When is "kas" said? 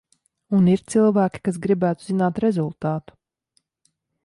1.49-1.59